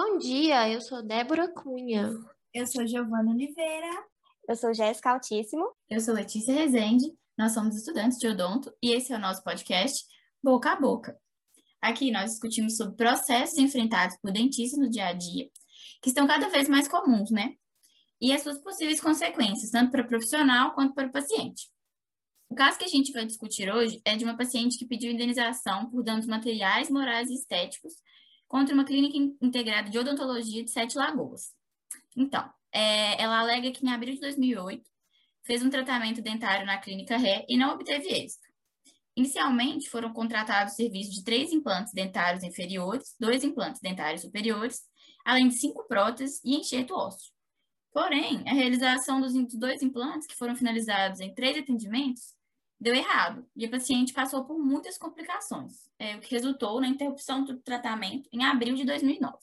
Bom 0.00 0.16
dia, 0.16 0.70
eu 0.70 0.80
sou 0.80 1.02
Débora 1.02 1.52
Cunha. 1.52 2.12
Eu 2.54 2.68
sou 2.68 2.86
Giovana 2.86 3.32
Oliveira. 3.32 3.90
Eu 4.48 4.54
sou 4.54 4.72
Jéssica 4.72 5.10
Altíssimo. 5.10 5.74
Eu 5.90 6.00
sou 6.00 6.14
Letícia 6.14 6.54
Rezende. 6.54 7.12
Nós 7.36 7.50
somos 7.50 7.74
estudantes 7.74 8.16
de 8.16 8.28
odonto 8.28 8.72
e 8.80 8.92
esse 8.92 9.12
é 9.12 9.16
o 9.16 9.18
nosso 9.18 9.42
podcast 9.42 10.06
Boca 10.40 10.70
a 10.70 10.76
Boca. 10.76 11.18
Aqui 11.82 12.12
nós 12.12 12.30
discutimos 12.30 12.76
sobre 12.76 12.94
processos 12.94 13.58
enfrentados 13.58 14.16
por 14.22 14.30
dentistas 14.30 14.78
no 14.78 14.88
dia 14.88 15.08
a 15.08 15.12
dia, 15.12 15.50
que 16.00 16.10
estão 16.10 16.28
cada 16.28 16.48
vez 16.48 16.68
mais 16.68 16.86
comuns, 16.86 17.32
né? 17.32 17.54
E 18.20 18.32
as 18.32 18.42
suas 18.42 18.58
possíveis 18.58 19.00
consequências, 19.00 19.72
tanto 19.72 19.90
para 19.90 20.02
o 20.02 20.06
profissional 20.06 20.76
quanto 20.76 20.94
para 20.94 21.08
o 21.08 21.12
paciente. 21.12 21.72
O 22.48 22.54
caso 22.54 22.78
que 22.78 22.84
a 22.84 22.88
gente 22.88 23.10
vai 23.10 23.26
discutir 23.26 23.68
hoje 23.68 24.00
é 24.04 24.14
de 24.14 24.22
uma 24.22 24.36
paciente 24.36 24.78
que 24.78 24.86
pediu 24.86 25.10
indenização 25.10 25.90
por 25.90 26.04
danos 26.04 26.28
materiais, 26.28 26.88
morais 26.88 27.28
e 27.28 27.34
estéticos 27.34 27.94
contra 28.48 28.74
uma 28.74 28.84
clínica 28.84 29.16
integrada 29.40 29.90
de 29.90 29.98
odontologia 29.98 30.64
de 30.64 30.70
Sete 30.70 30.96
Lagoas. 30.96 31.52
Então, 32.16 32.50
é, 32.72 33.22
ela 33.22 33.38
alega 33.38 33.70
que 33.70 33.84
em 33.84 33.90
abril 33.90 34.14
de 34.14 34.20
2008 34.20 34.82
fez 35.44 35.62
um 35.62 35.70
tratamento 35.70 36.20
dentário 36.20 36.66
na 36.66 36.78
clínica 36.78 37.16
Ré 37.16 37.44
e 37.48 37.56
não 37.56 37.74
obteve 37.74 38.08
êxito. 38.08 38.48
Inicialmente, 39.16 39.90
foram 39.90 40.12
contratados 40.12 40.74
serviços 40.74 41.14
de 41.14 41.24
três 41.24 41.52
implantes 41.52 41.92
dentários 41.92 42.42
inferiores, 42.42 43.14
dois 43.18 43.42
implantes 43.44 43.80
dentários 43.80 44.22
superiores, 44.22 44.82
além 45.24 45.48
de 45.48 45.54
cinco 45.56 45.86
próteses 45.86 46.40
e 46.44 46.56
enxerto 46.56 46.94
ósseo. 46.94 47.32
Porém, 47.92 48.48
a 48.48 48.52
realização 48.52 49.20
dos 49.20 49.32
dois 49.54 49.82
implantes, 49.82 50.26
que 50.26 50.36
foram 50.36 50.54
finalizados 50.54 51.20
em 51.20 51.34
três 51.34 51.58
atendimentos, 51.58 52.34
deu 52.80 52.94
errado 52.94 53.46
e 53.56 53.66
a 53.66 53.70
paciente 53.70 54.12
passou 54.12 54.44
por 54.44 54.58
muitas 54.58 54.96
complicações, 54.96 55.88
é, 55.98 56.16
o 56.16 56.20
que 56.20 56.34
resultou 56.34 56.80
na 56.80 56.88
interrupção 56.88 57.44
do 57.44 57.58
tratamento 57.58 58.28
em 58.32 58.44
abril 58.44 58.74
de 58.74 58.84
2009. 58.84 59.36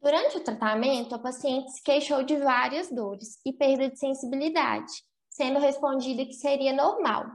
Durante 0.00 0.36
o 0.36 0.44
tratamento, 0.44 1.14
a 1.14 1.18
paciente 1.18 1.72
se 1.72 1.82
queixou 1.82 2.22
de 2.22 2.36
várias 2.36 2.90
dores 2.90 3.40
e 3.44 3.52
perda 3.52 3.90
de 3.90 3.98
sensibilidade, 3.98 4.92
sendo 5.28 5.58
respondida 5.58 6.24
que 6.24 6.34
seria 6.34 6.72
normal. 6.72 7.26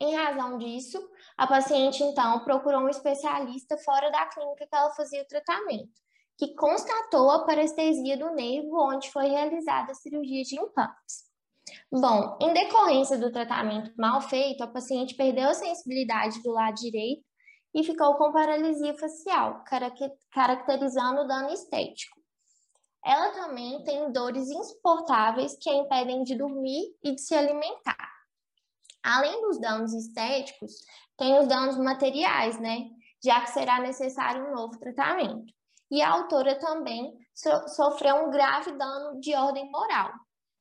Em 0.00 0.14
razão 0.14 0.58
disso, 0.58 0.98
a 1.36 1.46
paciente 1.46 2.02
então 2.02 2.42
procurou 2.44 2.80
um 2.80 2.88
especialista 2.88 3.76
fora 3.78 4.10
da 4.10 4.26
clínica 4.26 4.66
que 4.66 4.74
ela 4.74 4.92
fazia 4.94 5.22
o 5.22 5.26
tratamento, 5.26 5.92
que 6.36 6.54
constatou 6.54 7.30
a 7.30 7.44
parestesia 7.44 8.16
do 8.16 8.30
nervo 8.30 8.76
onde 8.80 9.10
foi 9.10 9.28
realizada 9.28 9.92
a 9.92 9.94
cirurgia 9.94 10.42
de 10.42 10.58
implantes. 10.58 11.33
Bom, 11.90 12.36
em 12.40 12.52
decorrência 12.52 13.16
do 13.16 13.32
tratamento 13.32 13.92
mal 13.96 14.20
feito, 14.20 14.62
a 14.62 14.66
paciente 14.66 15.14
perdeu 15.14 15.48
a 15.48 15.54
sensibilidade 15.54 16.42
do 16.42 16.50
lado 16.50 16.74
direito 16.74 17.24
e 17.74 17.82
ficou 17.82 18.14
com 18.16 18.32
paralisia 18.32 18.94
facial, 18.94 19.64
caracterizando 20.30 21.22
o 21.22 21.26
dano 21.26 21.50
estético. 21.50 22.20
Ela 23.04 23.30
também 23.32 23.82
tem 23.84 24.10
dores 24.12 24.48
insuportáveis 24.48 25.56
que 25.60 25.68
a 25.68 25.74
impedem 25.74 26.22
de 26.22 26.36
dormir 26.36 26.94
e 27.02 27.14
de 27.14 27.20
se 27.20 27.34
alimentar. 27.34 28.10
Além 29.02 29.42
dos 29.42 29.60
danos 29.60 29.92
estéticos, 29.92 30.72
tem 31.16 31.38
os 31.38 31.46
danos 31.46 31.76
materiais, 31.76 32.58
né? 32.58 32.88
Já 33.22 33.42
que 33.42 33.50
será 33.50 33.78
necessário 33.80 34.46
um 34.46 34.54
novo 34.54 34.78
tratamento. 34.78 35.52
E 35.90 36.00
a 36.00 36.10
autora 36.10 36.58
também 36.58 37.12
so 37.34 37.68
sofreu 37.68 38.26
um 38.26 38.30
grave 38.30 38.72
dano 38.72 39.20
de 39.20 39.34
ordem 39.34 39.70
moral, 39.70 40.10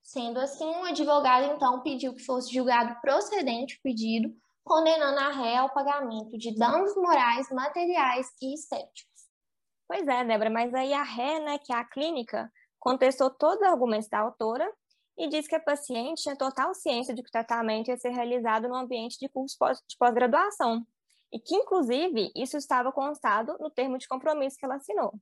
Sendo 0.04 0.40
assim, 0.40 0.70
o 0.70 0.84
advogado 0.84 1.54
então 1.56 1.82
pediu 1.82 2.14
que 2.14 2.24
fosse 2.24 2.54
julgado 2.54 3.00
procedente 3.02 3.78
o 3.78 3.82
pedido, 3.82 4.36
condenando 4.64 5.20
a 5.20 5.30
ré 5.30 5.58
ao 5.58 5.74
pagamento 5.74 6.38
de 6.38 6.54
danos 6.56 6.96
morais, 6.96 7.50
materiais 7.50 8.28
e 8.42 8.54
estéticos. 8.54 9.12
Pois 9.88 10.08
é, 10.08 10.24
Débora, 10.24 10.50
mas 10.50 10.74
aí 10.74 10.94
a 10.94 11.04
ré, 11.04 11.40
né, 11.40 11.58
que 11.58 11.74
é 11.74 11.76
a 11.76 11.86
clínica, 11.86 12.52
contestou 12.80 13.30
todos 13.30 13.62
os 13.62 13.68
argumentos 13.68 14.10
da 14.10 14.20
autora 14.20 14.70
e 15.18 15.28
disse 15.30 15.48
que 15.48 15.56
a 15.56 15.60
paciente 15.60 16.24
tinha 16.24 16.36
total 16.36 16.74
ciência 16.74 17.14
de 17.14 17.22
que 17.22 17.30
o 17.30 17.32
tratamento 17.32 17.88
ia 17.88 17.98
ser 17.98 18.10
realizado 18.10 18.68
no 18.68 18.76
ambiente 18.76 19.18
de 19.20 19.30
curso 19.30 19.58
de 19.88 19.98
pós-graduação 19.98 20.86
e 21.32 21.40
que, 21.40 21.56
inclusive, 21.56 22.32
isso 22.36 22.58
estava 22.58 22.92
constado 22.92 23.56
no 23.60 23.70
termo 23.70 23.98
de 23.98 24.08
compromisso 24.08 24.58
que 24.58 24.66
ela 24.66 24.76
assinou. 24.76 25.14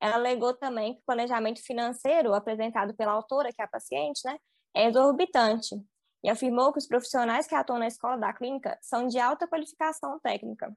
Ela 0.00 0.14
alegou 0.14 0.54
também 0.54 0.94
que 0.94 1.00
o 1.00 1.04
planejamento 1.04 1.60
financeiro 1.64 2.34
apresentado 2.34 2.94
pela 2.94 3.12
autora, 3.12 3.52
que 3.52 3.60
é 3.60 3.64
a 3.64 3.68
paciente, 3.68 4.20
né, 4.24 4.38
é 4.74 4.86
exorbitante, 4.86 5.74
e 6.22 6.30
afirmou 6.30 6.72
que 6.72 6.78
os 6.78 6.86
profissionais 6.86 7.46
que 7.46 7.54
atuam 7.54 7.78
na 7.78 7.86
escola 7.86 8.16
da 8.16 8.32
clínica 8.32 8.78
são 8.80 9.06
de 9.06 9.18
alta 9.18 9.46
qualificação 9.46 10.18
técnica. 10.20 10.76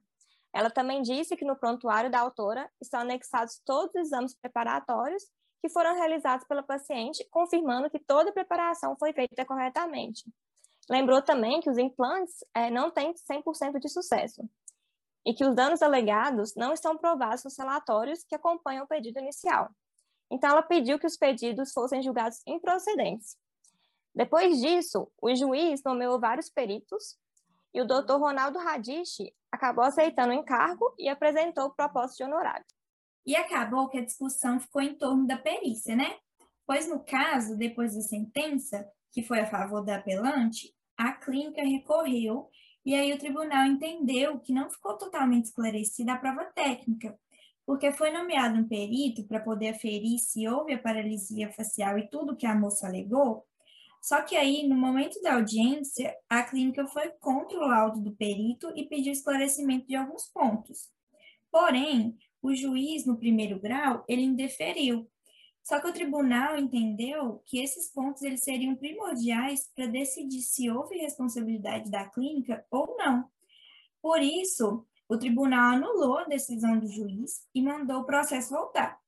Ela 0.52 0.70
também 0.70 1.02
disse 1.02 1.36
que 1.36 1.44
no 1.44 1.56
prontuário 1.56 2.10
da 2.10 2.20
autora 2.20 2.68
estão 2.80 3.00
anexados 3.00 3.60
todos 3.64 3.94
os 3.94 4.02
exames 4.02 4.34
preparatórios 4.34 5.24
que 5.60 5.68
foram 5.68 5.94
realizados 5.94 6.46
pela 6.46 6.62
paciente, 6.62 7.26
confirmando 7.30 7.88
que 7.88 7.98
toda 7.98 8.30
a 8.30 8.32
preparação 8.32 8.96
foi 8.98 9.12
feita 9.12 9.44
corretamente. 9.44 10.24
Lembrou 10.90 11.22
também 11.22 11.60
que 11.60 11.70
os 11.70 11.78
implantes 11.78 12.44
é, 12.52 12.68
não 12.70 12.90
têm 12.90 13.14
100% 13.14 13.78
de 13.78 13.88
sucesso 13.88 14.42
e 15.24 15.34
que 15.34 15.44
os 15.44 15.54
danos 15.54 15.82
alegados 15.82 16.54
não 16.56 16.72
estão 16.72 16.96
provados 16.96 17.44
nos 17.44 17.56
relatórios 17.56 18.24
que 18.24 18.34
acompanham 18.34 18.84
o 18.84 18.88
pedido 18.88 19.18
inicial. 19.18 19.70
Então, 20.30 20.50
ela 20.50 20.62
pediu 20.62 20.98
que 20.98 21.06
os 21.06 21.16
pedidos 21.16 21.72
fossem 21.72 22.02
julgados 22.02 22.40
improcedentes. 22.46 23.36
Depois 24.14 24.60
disso, 24.60 25.10
o 25.20 25.34
juiz 25.34 25.82
nomeou 25.84 26.18
vários 26.18 26.50
peritos 26.50 27.16
e 27.72 27.80
o 27.80 27.86
doutor 27.86 28.18
Ronaldo 28.18 28.58
Radiche 28.58 29.32
acabou 29.50 29.84
aceitando 29.84 30.32
o 30.32 30.36
encargo 30.36 30.94
e 30.98 31.08
apresentou 31.08 31.66
o 31.66 31.74
propósito 31.74 32.18
de 32.18 32.24
honorário. 32.24 32.64
E 33.24 33.36
acabou 33.36 33.88
que 33.88 33.98
a 33.98 34.04
discussão 34.04 34.58
ficou 34.58 34.82
em 34.82 34.94
torno 34.94 35.26
da 35.26 35.36
perícia, 35.36 35.94
né? 35.94 36.18
Pois 36.66 36.88
no 36.88 37.04
caso, 37.04 37.56
depois 37.56 37.94
da 37.94 38.00
sentença, 38.00 38.86
que 39.10 39.22
foi 39.22 39.40
a 39.40 39.46
favor 39.46 39.82
da 39.84 39.96
apelante, 39.96 40.74
a 40.96 41.12
clínica 41.12 41.62
recorreu 41.62 42.50
e 42.84 42.94
aí 42.94 43.12
o 43.12 43.18
tribunal 43.18 43.66
entendeu 43.66 44.38
que 44.40 44.52
não 44.52 44.68
ficou 44.70 44.96
totalmente 44.96 45.46
esclarecida 45.46 46.12
a 46.12 46.18
prova 46.18 46.44
técnica, 46.46 47.18
porque 47.64 47.92
foi 47.92 48.10
nomeado 48.10 48.58
um 48.58 48.66
perito 48.66 49.24
para 49.24 49.40
poder 49.40 49.68
aferir 49.68 50.18
se 50.18 50.48
houve 50.48 50.72
a 50.72 50.78
paralisia 50.78 51.52
facial 51.52 51.98
e 51.98 52.08
tudo 52.08 52.36
que 52.36 52.46
a 52.46 52.54
moça 52.54 52.86
alegou. 52.86 53.46
Só 54.00 54.20
que 54.22 54.34
aí, 54.34 54.66
no 54.66 54.76
momento 54.76 55.22
da 55.22 55.34
audiência, 55.34 56.12
a 56.28 56.42
clínica 56.42 56.84
foi 56.88 57.10
contra 57.20 57.56
o 57.56 57.68
laudo 57.68 58.00
do 58.00 58.12
perito 58.16 58.72
e 58.74 58.84
pediu 58.84 59.12
esclarecimento 59.12 59.86
de 59.86 59.94
alguns 59.94 60.26
pontos. 60.26 60.90
Porém, 61.52 62.18
o 62.42 62.52
juiz, 62.52 63.06
no 63.06 63.16
primeiro 63.16 63.60
grau, 63.60 64.04
ele 64.08 64.22
indeferiu, 64.22 65.08
só 65.62 65.80
que 65.80 65.88
o 65.88 65.92
tribunal 65.92 66.58
entendeu 66.58 67.42
que 67.46 67.62
esses 67.62 67.88
pontos 67.92 68.22
eles 68.22 68.42
seriam 68.42 68.74
primordiais 68.74 69.70
para 69.74 69.86
decidir 69.86 70.42
se 70.42 70.68
houve 70.68 70.98
responsabilidade 70.98 71.90
da 71.90 72.08
clínica 72.08 72.64
ou 72.70 72.96
não. 72.98 73.28
Por 74.00 74.20
isso, 74.20 74.84
o 75.08 75.16
tribunal 75.16 75.74
anulou 75.74 76.18
a 76.18 76.24
decisão 76.24 76.78
do 76.78 76.88
juiz 76.88 77.46
e 77.54 77.62
mandou 77.62 78.00
o 78.00 78.04
processo 78.04 78.50
voltar. 78.50 78.98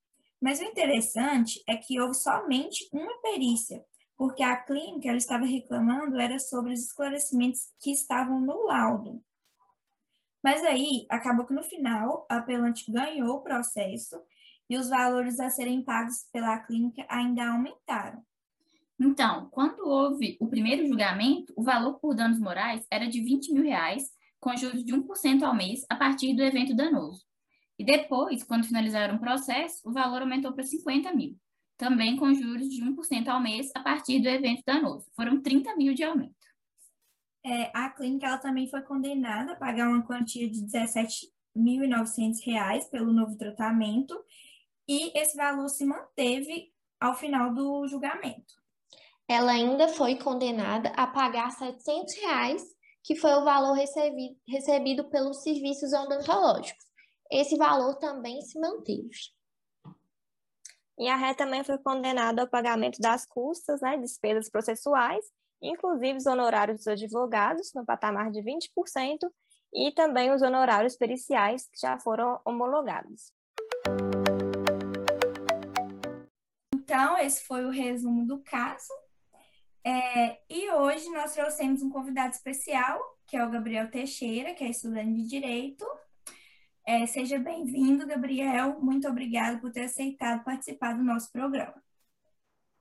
Mas 0.41 0.61
o 0.61 0.65
interessante 0.65 1.63
é 1.67 1.77
que 1.77 2.01
houve 2.01 2.15
somente 2.15 2.89
uma 2.93 3.21
perícia, 3.21 3.85
porque 4.17 4.43
a 4.43 4.57
clínica 4.57 5.09
ela 5.09 5.19
estava 5.19 5.45
reclamando 5.45 6.21
era 6.21 6.39
sobre 6.39 6.73
os 6.73 6.81
esclarecimentos 6.81 7.63
que 7.81 7.91
estavam 7.91 8.41
no 8.41 8.67
laudo. 8.67 9.21
Mas 10.43 10.63
aí, 10.63 11.07
acabou 11.09 11.47
que 11.47 11.55
no 11.55 11.63
final, 11.63 12.27
a 12.29 12.37
apelante 12.37 12.93
ganhou 12.93 13.39
o 13.39 13.43
processo 13.43 14.21
e 14.69 14.77
os 14.77 14.89
valores 14.89 15.39
a 15.41 15.51
serem 15.51 15.83
pagos 15.83 16.27
pela 16.33 16.59
clínica 16.59 17.05
ainda 17.09 17.49
aumentaram. 17.49 18.23
Então, 18.99 19.49
quando 19.51 19.87
houve 19.87 20.37
o 20.41 20.49
primeiro 20.49 20.87
julgamento, 20.87 21.53
o 21.57 21.63
valor 21.63 21.99
por 21.99 22.15
danos 22.15 22.39
morais 22.39 22.87
era 22.91 23.07
de 23.07 23.21
20 23.21 23.53
mil 23.53 23.65
reais, 23.65 24.11
com 24.41 24.57
juros 24.57 24.85
de 24.85 24.93
1% 24.93 25.43
ao 25.43 25.55
mês, 25.55 25.85
a 25.89 25.97
partir 25.97 26.35
do 26.35 26.43
evento 26.43 26.75
danoso. 26.75 27.25
E 27.79 27.85
depois, 27.85 28.43
quando 28.45 28.67
finalizaram 28.67 29.17
o 29.17 29.21
processo, 29.21 29.81
o 29.85 29.93
valor 29.93 30.23
aumentou 30.23 30.53
para 30.53 30.63
50 30.63 31.13
mil, 31.13 31.37
também 31.77 32.17
com 32.17 32.33
juros 32.33 32.69
de 32.69 32.81
1% 32.83 33.29
ao 33.29 33.41
mês, 33.41 33.71
a 33.75 33.81
partir 33.81 34.21
do 34.21 34.29
evento 34.29 34.63
danoso. 34.65 35.11
Foram 35.17 35.43
30 35.43 35.75
mil 35.77 35.93
de 35.93 36.05
aumento. 36.05 36.37
É, 37.45 37.71
a 37.75 37.91
clínica 37.91 38.39
também 38.39 38.69
foi 38.69 38.81
condenada 38.83 39.53
a 39.53 39.57
pagar 39.57 39.89
uma 39.89 40.03
quantia 40.03 40.49
de 40.49 40.61
R$ 40.61 40.67
17.900 40.67 42.89
pelo 42.91 43.13
novo 43.13 43.37
tratamento 43.37 44.17
e 44.89 45.17
esse 45.19 45.37
valor 45.37 45.69
se 45.69 45.85
manteve 45.85 46.73
ao 47.01 47.15
final 47.15 47.53
do 47.53 47.87
julgamento. 47.87 48.55
Ela 49.29 49.53
ainda 49.53 49.89
foi 49.89 50.17
condenada 50.17 50.91
a 50.91 51.07
pagar 51.07 51.51
700 51.51 52.15
reais, 52.17 52.63
que 53.03 53.17
foi 53.17 53.33
o 53.35 53.45
valor 53.45 53.73
recebido, 53.73 54.37
recebido 54.47 55.05
pelos 55.11 55.43
serviços 55.43 55.93
odontológicos. 55.93 56.85
Esse 57.31 57.57
valor 57.57 57.97
também 57.97 58.41
se 58.43 58.59
manteve. 58.59 59.09
E 60.99 61.09
a 61.09 61.17
ré 61.17 61.35
também 61.35 61.65
foi 61.65 61.79
condenada 61.79 62.43
ao 62.43 62.49
pagamento 62.49 63.01
das 63.01 63.27
custas, 63.27 63.81
né, 63.81 63.97
despesas 63.99 64.49
processuais, 64.49 65.25
inclusive 65.61 66.19
os 66.19 66.27
honorários 66.27 66.79
dos 66.79 66.87
advogados, 66.87 67.73
no 67.75 67.85
patamar 67.85 68.31
de 68.31 68.41
20%, 68.43 69.19
e 69.73 69.91
também 69.93 70.33
os 70.33 70.41
honorários 70.41 70.97
periciais 70.97 71.69
que 71.69 71.81
já 71.81 71.99
foram 71.99 72.41
homologados. 72.45 73.33
Então, 76.85 77.17
esse 77.17 77.43
foi 77.47 77.65
o 77.65 77.71
resumo 77.71 78.27
do 78.27 78.41
caso. 78.41 78.93
É, 79.83 80.37
e 80.51 80.71
hoje 80.71 81.09
nós 81.09 81.33
trouxemos 81.33 81.83
um 81.83 81.89
convidado 81.89 82.35
especial, 82.35 83.01
que 83.27 83.39
é 83.39 83.45
o 83.45 83.51
Gabriel 83.51 83.91
Teixeira, 83.91 84.53
que 84.53 84.63
é 84.63 84.69
estudante 84.69 85.15
de 85.15 85.27
Direito. 85.27 85.87
É, 86.87 87.07
seja 87.07 87.39
bem-vindo, 87.39 88.07
Gabriel. 88.07 88.79
Muito 88.83 89.09
obrigado 89.09 89.63
por 89.63 89.73
ter 89.73 89.85
aceitado 89.85 90.45
participar 90.45 90.93
do 90.93 91.03
nosso 91.03 91.33
programa. 91.33 91.73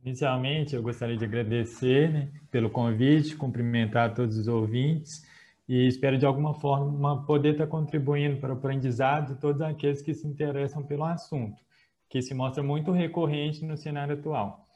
Inicialmente, 0.04 0.76
eu 0.76 0.84
gostaria 0.84 1.16
de 1.16 1.24
agradecer 1.24 2.12
né, 2.12 2.30
pelo 2.52 2.70
convite, 2.70 3.38
cumprimentar 3.38 4.14
todos 4.14 4.38
os 4.38 4.50
ouvintes 4.50 5.26
e 5.66 5.88
espero 5.88 6.18
de 6.18 6.26
alguma 6.26 6.54
forma 6.54 7.26
poder 7.26 7.54
estar 7.54 7.68
contribuindo 7.68 8.42
para 8.42 8.54
o 8.54 8.58
aprendizado 8.58 9.34
de 9.34 9.40
todos 9.40 9.62
aqueles 9.62 10.02
que 10.02 10.14
se 10.14 10.28
interessam 10.28 10.84
pelo 10.84 11.06
assunto, 11.06 11.64
que 12.14 12.22
se 12.22 12.36
mostra 12.36 12.62
muito 12.62 12.92
recorrente 12.92 13.66
no 13.66 13.76
cenário 13.76 14.14
atual. 14.14 14.68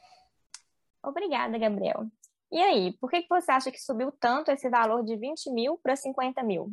Obrigada, 1.00 1.56
Gabriel. 1.56 2.04
E 2.50 2.58
aí, 2.58 2.92
por 3.00 3.08
que 3.08 3.24
você 3.30 3.52
acha 3.52 3.70
que 3.70 3.78
subiu 3.78 4.10
tanto 4.10 4.50
esse 4.50 4.68
valor 4.68 5.04
de 5.04 5.16
20 5.16 5.48
mil 5.52 5.78
para 5.80 5.94
50 5.94 6.42
mil? 6.42 6.68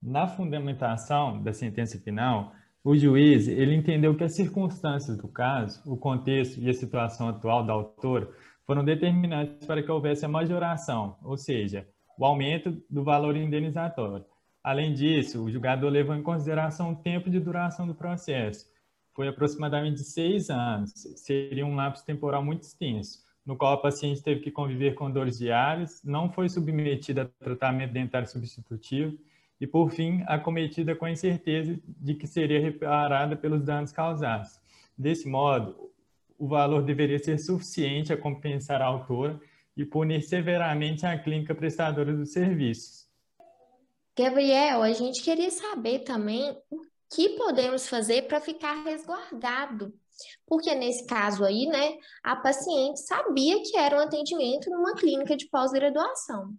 Na 0.00 0.28
fundamentação 0.28 1.42
da 1.42 1.52
sentença 1.52 1.98
final, 1.98 2.52
o 2.84 2.96
juiz 2.96 3.48
ele 3.48 3.74
entendeu 3.74 4.16
que 4.16 4.22
as 4.22 4.36
circunstâncias 4.36 5.18
do 5.18 5.26
caso, 5.26 5.82
o 5.90 5.96
contexto 5.96 6.60
e 6.60 6.70
a 6.70 6.74
situação 6.74 7.28
atual 7.28 7.66
da 7.66 7.72
autora 7.72 8.30
foram 8.64 8.84
determinantes 8.84 9.66
para 9.66 9.82
que 9.82 9.90
houvesse 9.90 10.24
a 10.24 10.28
majoração, 10.28 11.18
ou 11.24 11.36
seja, 11.36 11.84
o 12.16 12.24
aumento 12.24 12.80
do 12.88 13.02
valor 13.02 13.36
indenizatório. 13.36 14.24
Além 14.62 14.94
disso, 14.94 15.42
o 15.42 15.50
julgador 15.50 15.90
levou 15.90 16.14
em 16.14 16.22
consideração 16.22 16.92
o 16.92 16.96
tempo 16.96 17.28
de 17.28 17.40
duração 17.40 17.88
do 17.88 17.94
processo. 17.96 18.77
Foi 19.18 19.26
aproximadamente 19.26 20.04
seis 20.04 20.48
anos, 20.48 20.92
seria 21.16 21.66
um 21.66 21.74
lapso 21.74 22.06
temporal 22.06 22.40
muito 22.40 22.62
extenso 22.62 23.18
no 23.44 23.56
qual 23.56 23.72
a 23.72 23.76
paciente 23.76 24.22
teve 24.22 24.38
que 24.38 24.50
conviver 24.52 24.94
com 24.94 25.10
dores 25.10 25.38
diárias, 25.38 26.00
não 26.04 26.30
foi 26.30 26.48
submetida 26.48 27.22
a 27.22 27.44
tratamento 27.44 27.92
dentário 27.92 28.28
substitutivo 28.28 29.18
e, 29.60 29.66
por 29.66 29.90
fim, 29.90 30.22
acometida 30.28 30.94
com 30.94 31.04
a 31.04 31.10
incerteza 31.10 31.76
de 31.84 32.14
que 32.14 32.28
seria 32.28 32.60
reparada 32.60 33.34
pelos 33.34 33.64
danos 33.64 33.90
causados. 33.90 34.60
Desse 34.96 35.26
modo, 35.26 35.90
o 36.38 36.46
valor 36.46 36.84
deveria 36.84 37.18
ser 37.18 37.38
suficiente 37.38 38.12
a 38.12 38.16
compensar 38.16 38.80
a 38.80 38.86
autora 38.86 39.40
e 39.76 39.84
punir 39.84 40.22
severamente 40.22 41.04
a 41.04 41.18
clínica 41.18 41.56
prestadora 41.56 42.12
dos 42.12 42.32
serviços. 42.32 43.08
Gabriel, 44.16 44.80
a 44.80 44.92
gente 44.92 45.24
queria 45.24 45.50
saber 45.50 46.04
também 46.04 46.56
o 46.70 46.86
que 47.10 47.30
podemos 47.30 47.88
fazer 47.88 48.22
para 48.28 48.40
ficar 48.40 48.82
resguardado 48.84 49.92
porque 50.46 50.74
nesse 50.74 51.06
caso 51.06 51.44
aí, 51.44 51.66
né, 51.66 51.98
a 52.22 52.36
paciente 52.36 53.00
sabia 53.00 53.62
que 53.62 53.76
era 53.76 53.96
um 53.96 54.00
atendimento 54.00 54.70
numa 54.70 54.94
clínica 54.94 55.36
de 55.36 55.46
pós-graduação. 55.46 56.54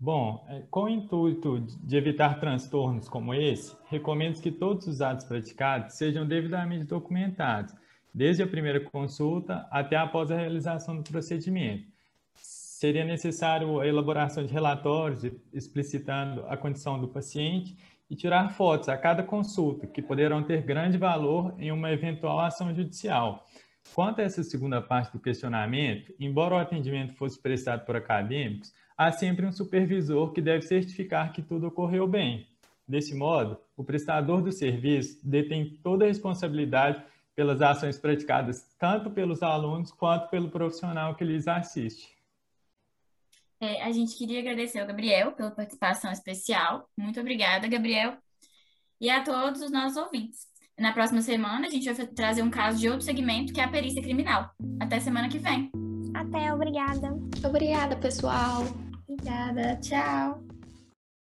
Bom, 0.00 0.44
é, 0.48 0.62
com 0.70 0.84
o 0.84 0.88
intuito 0.88 1.60
de 1.82 1.96
evitar 1.96 2.38
transtornos 2.38 3.08
como 3.08 3.34
esse, 3.34 3.76
recomendo 3.86 4.40
que 4.40 4.52
todos 4.52 4.86
os 4.86 5.00
atos 5.00 5.24
praticados 5.24 5.94
sejam 5.94 6.26
devidamente 6.26 6.84
documentados, 6.84 7.74
desde 8.14 8.42
a 8.42 8.46
primeira 8.46 8.80
consulta 8.80 9.66
até 9.70 9.96
após 9.96 10.30
a 10.30 10.36
realização 10.36 10.96
do 10.96 11.02
procedimento. 11.02 11.84
Seria 12.34 13.04
necessário 13.04 13.80
a 13.80 13.86
elaboração 13.88 14.46
de 14.46 14.52
relatórios 14.52 15.24
explicitando 15.52 16.46
a 16.46 16.56
condição 16.56 17.00
do 17.00 17.08
paciente 17.08 17.76
e 18.10 18.16
tirar 18.16 18.50
fotos 18.50 18.88
a 18.88 18.96
cada 18.96 19.22
consulta, 19.22 19.86
que 19.86 20.02
poderão 20.02 20.42
ter 20.42 20.62
grande 20.62 20.96
valor 20.96 21.54
em 21.58 21.70
uma 21.70 21.90
eventual 21.90 22.40
ação 22.40 22.74
judicial. 22.74 23.46
Quanto 23.94 24.20
a 24.20 24.24
essa 24.24 24.42
segunda 24.42 24.80
parte 24.80 25.12
do 25.12 25.20
questionamento, 25.20 26.12
embora 26.18 26.54
o 26.54 26.58
atendimento 26.58 27.14
fosse 27.14 27.40
prestado 27.40 27.84
por 27.84 27.96
acadêmicos, 27.96 28.72
há 28.96 29.10
sempre 29.12 29.46
um 29.46 29.52
supervisor 29.52 30.32
que 30.32 30.40
deve 30.40 30.62
certificar 30.62 31.32
que 31.32 31.42
tudo 31.42 31.68
ocorreu 31.68 32.06
bem. 32.06 32.46
Desse 32.86 33.14
modo, 33.14 33.58
o 33.76 33.84
prestador 33.84 34.42
do 34.42 34.50
serviço 34.50 35.20
detém 35.22 35.78
toda 35.82 36.04
a 36.04 36.08
responsabilidade 36.08 37.02
pelas 37.36 37.62
ações 37.62 37.98
praticadas 37.98 38.74
tanto 38.78 39.10
pelos 39.10 39.42
alunos 39.42 39.92
quanto 39.92 40.28
pelo 40.28 40.50
profissional 40.50 41.14
que 41.14 41.24
lhes 41.24 41.46
assiste. 41.46 42.17
É, 43.60 43.82
a 43.82 43.90
gente 43.90 44.16
queria 44.16 44.40
agradecer 44.40 44.78
ao 44.78 44.86
Gabriel 44.86 45.32
pela 45.32 45.50
participação 45.50 46.12
especial. 46.12 46.88
Muito 46.96 47.18
obrigada, 47.20 47.66
Gabriel. 47.66 48.16
E 49.00 49.10
a 49.10 49.22
todos 49.22 49.60
os 49.62 49.70
nossos 49.70 49.96
ouvintes. 49.96 50.46
Na 50.78 50.92
próxima 50.92 51.20
semana, 51.20 51.66
a 51.66 51.70
gente 51.70 51.92
vai 51.92 52.06
trazer 52.06 52.42
um 52.42 52.50
caso 52.50 52.78
de 52.78 52.88
outro 52.88 53.04
segmento, 53.04 53.52
que 53.52 53.60
é 53.60 53.64
a 53.64 53.70
perícia 53.70 54.02
criminal. 54.02 54.50
Até 54.80 55.00
semana 55.00 55.28
que 55.28 55.38
vem. 55.38 55.70
Até, 56.14 56.52
obrigada. 56.52 57.16
Obrigada, 57.44 57.96
pessoal. 57.96 58.62
Obrigada, 59.08 59.76
tchau. 59.80 60.47